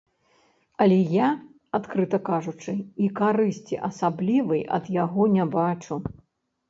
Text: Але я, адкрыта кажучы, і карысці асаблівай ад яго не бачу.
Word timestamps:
Але 0.85 0.95
я, 1.15 1.27
адкрыта 1.79 2.19
кажучы, 2.31 2.73
і 3.03 3.11
карысці 3.21 3.81
асаблівай 3.89 4.61
ад 4.79 4.93
яго 5.03 5.23
не 5.39 5.45
бачу. 5.59 6.01